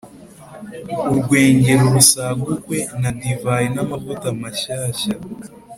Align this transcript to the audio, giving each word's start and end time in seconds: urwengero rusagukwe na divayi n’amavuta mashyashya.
urwengero 1.09 1.83
rusagukwe 1.95 2.77
na 3.01 3.09
divayi 3.19 3.67
n’amavuta 3.75 4.27
mashyashya. 4.41 5.13